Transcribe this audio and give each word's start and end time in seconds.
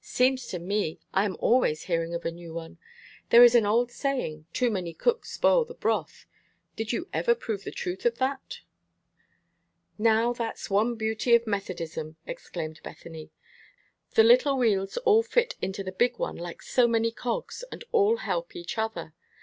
"Seems 0.00 0.46
to 0.46 0.58
me 0.58 1.00
I 1.12 1.26
am 1.26 1.36
always 1.38 1.82
hearing 1.82 2.14
of 2.14 2.24
a 2.24 2.30
new 2.30 2.54
one. 2.54 2.78
There 3.28 3.44
is 3.44 3.54
an 3.54 3.66
old 3.66 3.90
saying, 3.92 4.46
'Too 4.54 4.70
many 4.70 4.94
cooks 4.94 5.32
spoil 5.32 5.66
the 5.66 5.74
broth.' 5.74 6.24
Did 6.76 6.94
you 6.94 7.10
never 7.12 7.34
prove 7.34 7.62
the 7.64 7.70
truth 7.70 8.06
of 8.06 8.16
that?" 8.16 8.60
"Now, 9.98 10.32
that's 10.32 10.70
one 10.70 10.94
beauty 10.94 11.34
of 11.34 11.46
Methodism," 11.46 12.16
exclaimed 12.26 12.80
Bethany. 12.82 13.32
"The 14.14 14.24
little 14.24 14.56
wheels 14.56 14.96
all 14.96 15.22
fit 15.22 15.56
into 15.60 15.84
the 15.84 15.92
big 15.92 16.18
one 16.18 16.36
like 16.36 16.62
so 16.62 16.88
many 16.88 17.10
cogs, 17.10 17.62
and 17.70 17.84
all 17.92 18.16
help 18.16 18.56
each 18.56 18.78
other. 18.78 19.12